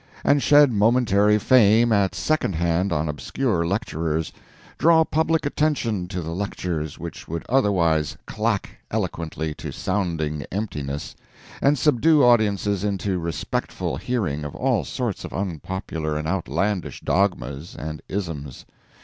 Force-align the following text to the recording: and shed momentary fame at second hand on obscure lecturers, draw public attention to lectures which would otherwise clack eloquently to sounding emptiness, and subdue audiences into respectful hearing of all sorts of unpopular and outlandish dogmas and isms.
and 0.25 0.41
shed 0.41 0.71
momentary 0.71 1.37
fame 1.37 1.91
at 1.91 2.15
second 2.15 2.55
hand 2.55 2.91
on 2.91 3.07
obscure 3.07 3.67
lecturers, 3.67 4.33
draw 4.79 5.03
public 5.03 5.45
attention 5.45 6.07
to 6.07 6.23
lectures 6.23 6.97
which 6.97 7.27
would 7.27 7.45
otherwise 7.47 8.17
clack 8.25 8.79
eloquently 8.89 9.53
to 9.53 9.71
sounding 9.71 10.43
emptiness, 10.51 11.15
and 11.61 11.77
subdue 11.77 12.23
audiences 12.23 12.83
into 12.83 13.19
respectful 13.19 13.95
hearing 13.97 14.43
of 14.43 14.55
all 14.55 14.83
sorts 14.83 15.23
of 15.23 15.33
unpopular 15.35 16.17
and 16.17 16.27
outlandish 16.27 17.01
dogmas 17.01 17.75
and 17.77 18.01
isms. 18.09 18.65